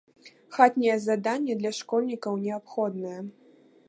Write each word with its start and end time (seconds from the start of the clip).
Хатнія 0.55 0.95
заданні 1.03 1.57
для 1.59 1.71
школьнікаў 1.79 2.39
неабходныя. 2.47 3.19